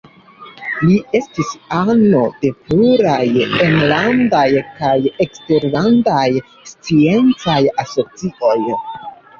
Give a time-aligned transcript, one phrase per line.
[0.85, 3.27] Li estis ano de pluraj
[3.67, 4.49] enlandaj
[4.81, 4.97] kaj
[5.29, 6.27] eksterlandaj
[6.75, 8.61] sciencaj asocioj.